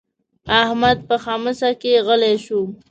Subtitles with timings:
[0.61, 2.61] احمد په ښمڅه کې غلی شو.